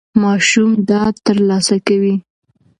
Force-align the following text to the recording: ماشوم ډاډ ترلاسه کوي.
ماشوم 0.21 0.71
ډاډ 0.87 1.13
ترلاسه 1.27 1.75
کوي. 1.87 2.15